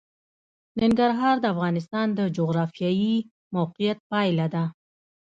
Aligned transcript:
ننګرهار 0.79 1.35
د 1.41 1.45
افغانستان 1.53 2.07
د 2.17 2.19
جغرافیایي 2.37 3.15
موقیعت 3.55 3.99
پایله 4.11 4.47
ده. 4.53 4.63